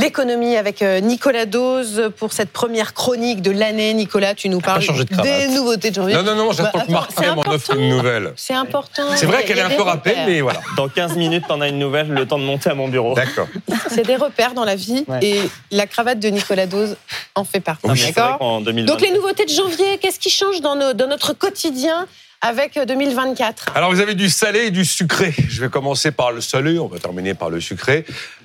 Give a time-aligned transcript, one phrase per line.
[0.00, 3.94] l'économie avec euh, Nicolas Dose pour cette première chronique de l'année.
[3.94, 4.84] Nicolas, tu nous parles
[5.22, 6.14] des nouveautés de janvier.
[6.14, 8.32] Non, non, non, j'attends bah, que Marc m'en offre une nouvelle.
[8.36, 9.02] C'est important.
[9.16, 10.60] C'est vrai qu'elle est un peu râpée, mais voilà.
[10.76, 13.14] Dans 15 minutes, t'en as une nouvelle, le temps de monter à mon bureau.
[13.14, 13.48] D'accord.
[13.88, 15.40] C'est des repères dans la vie et
[15.70, 16.96] la cravate de Nicolas Dose
[17.34, 17.86] en fait partie.
[17.86, 22.06] D'accord Donc les nouveautés de janvier, qu'est-ce qui change dans, dans notre quotidien?
[22.46, 25.34] Avec 2024 Alors vous avez du salé et du sucré.
[25.48, 28.04] Je vais commencer par le salé, on va terminer par le sucré.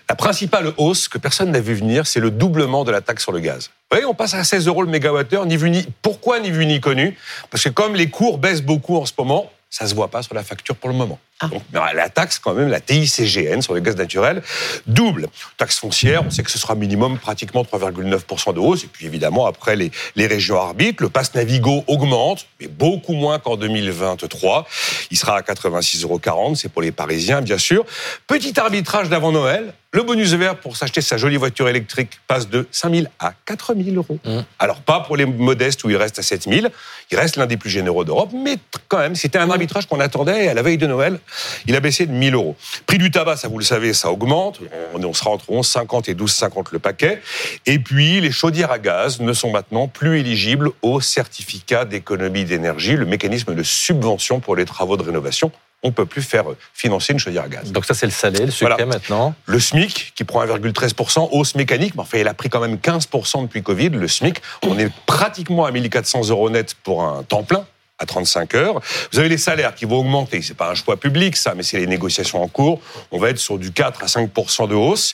[0.10, 3.32] La principale hausse que personne n'a vu venir, c'est le doublement de la taxe sur
[3.32, 3.68] le gaz.
[3.68, 5.86] Vous voyez, on passe à 16 euros le mégawattheure, ni vu ni...
[6.02, 7.16] Pourquoi ni vu ni connu?
[7.52, 10.34] Parce que comme les cours baissent beaucoup en ce moment, ça se voit pas sur
[10.34, 11.20] la facture pour le moment.
[11.42, 11.48] Ah.
[11.48, 14.42] Donc, la taxe, quand même, la TICGN sur le gaz naturel,
[14.88, 15.28] double.
[15.58, 18.84] Taxe foncière, on sait que ce sera minimum pratiquement 3,9% de hausse.
[18.84, 23.40] Et puis, évidemment, après les, les régions arbitres, le pass Navigo augmente, mais beaucoup moins
[23.40, 24.68] qu'en 2023.
[25.10, 26.56] Il sera à 86,40 euros.
[26.56, 27.86] C'est pour les Parisiens, bien sûr.
[28.28, 29.74] Petit arbitrage d'avant Noël.
[29.94, 33.76] Le bonus vert pour s'acheter sa jolie voiture électrique passe de 5 000 à 4
[33.76, 34.18] 000 euros.
[34.24, 34.40] Mmh.
[34.58, 36.68] Alors, pas pour les modestes où il reste à 7 000.
[37.12, 38.56] Il reste l'un des plus généreux d'Europe, mais
[38.88, 41.20] quand même, c'était un arbitrage qu'on attendait à la veille de Noël
[41.68, 42.56] il a baissé de 1000 euros.
[42.86, 44.60] Prix du tabac, ça vous le savez, ça augmente.
[44.94, 47.22] On sera entre 11,50 et 12,50 le paquet.
[47.66, 52.96] Et puis, les chaudières à gaz ne sont maintenant plus éligibles au certificat d'économie d'énergie,
[52.96, 55.52] le mécanisme de subvention pour les travaux de rénovation
[55.84, 57.72] on ne peut plus faire financer une chaudière à gaz.
[57.72, 59.34] Donc ça, c'est le salé, le sucré maintenant.
[59.46, 63.44] Le SMIC, qui prend 1,13%, hausse mécanique, mais enfin, il a pris quand même 15%
[63.44, 63.90] depuis Covid.
[63.90, 67.66] Le SMIC, on est pratiquement à 1400 euros net pour un temps plein
[68.02, 68.82] à 35 heures.
[69.12, 70.42] Vous avez les salaires qui vont augmenter.
[70.42, 72.82] C'est pas un choix public, ça, mais c'est les négociations en cours.
[73.12, 75.14] On va être sur du 4 à 5% de hausse.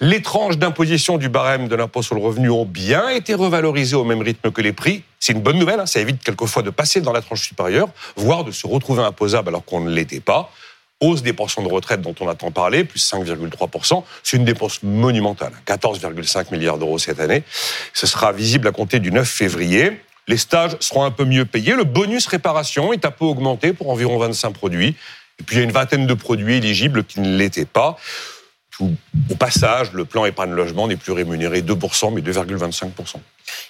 [0.00, 4.04] Les tranches d'imposition du barème de l'impôt sur le revenu ont bien été revalorisées au
[4.04, 5.04] même rythme que les prix.
[5.20, 5.80] C'est une bonne nouvelle.
[5.80, 5.86] Hein.
[5.86, 9.64] Ça évite quelquefois de passer dans la tranche supérieure, voire de se retrouver imposable alors
[9.64, 10.50] qu'on ne l'était pas
[11.00, 14.04] hausse des pensions de retraite dont on attend parler, plus 5,3%.
[14.22, 17.42] C'est une dépense monumentale, 14,5 milliards d'euros cette année.
[17.92, 20.00] Ce sera visible à compter du 9 février.
[20.26, 21.74] Les stages seront un peu mieux payés.
[21.74, 24.96] Le bonus réparation est un peu augmenté pour environ 25 produits.
[25.40, 27.96] Et puis il y a une vingtaine de produits éligibles qui ne l'étaient pas.
[28.80, 33.16] Au passage, le plan épargne logement n'est plus rémunéré 2%, mais 2,25%.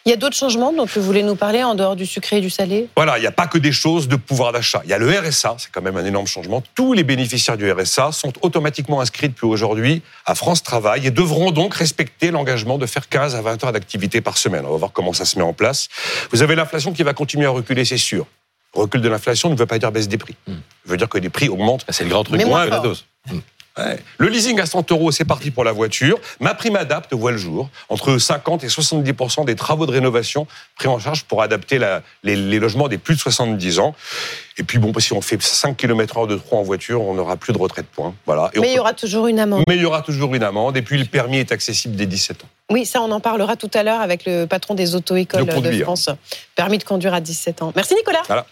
[0.07, 2.41] Il y a d'autres changements dont vous voulez nous parler en dehors du sucré et
[2.41, 2.89] du salé?
[2.97, 4.81] Voilà, il n'y a pas que des choses de pouvoir d'achat.
[4.85, 6.63] Il y a le RSA, c'est quand même un énorme changement.
[6.75, 11.51] Tous les bénéficiaires du RSA sont automatiquement inscrits depuis aujourd'hui à France Travail et devront
[11.51, 14.65] donc respecter l'engagement de faire 15 à 20 heures d'activité par semaine.
[14.67, 15.89] On va voir comment ça se met en place.
[16.31, 18.27] Vous avez l'inflation qui va continuer à reculer, c'est sûr.
[18.73, 20.35] Recul de l'inflation ne veut pas dire baisse des prix.
[20.47, 20.55] Hmm.
[20.55, 21.85] Ça veut dire que les prix augmentent.
[21.89, 22.37] C'est le grand truc.
[22.37, 23.05] Mais moins la dose.
[24.19, 26.21] Le leasing à 100 euros, c'est parti pour la voiture.
[26.39, 27.69] Ma prime adapte voit le jour.
[27.89, 30.47] Entre 50 et 70% des travaux de rénovation
[30.77, 31.81] pris en charge pour adapter
[32.23, 33.95] les, logements des plus de 70 ans.
[34.57, 37.37] Et puis bon, si on fait 5 km heure de trop en voiture, on n'aura
[37.37, 38.15] plus de retraite point.
[38.27, 38.51] Voilà.
[38.55, 39.65] Mais il y aura toujours une amende.
[39.67, 40.77] Mais il y aura toujours une amende.
[40.77, 42.49] Et puis le permis est accessible dès 17 ans.
[42.71, 46.09] Oui, ça on en parlera tout à l'heure avec le patron des auto-écoles de, France.
[46.55, 47.73] Permis de conduire à 17 ans.
[47.75, 48.23] Merci Nicolas.
[48.27, 48.47] Voilà.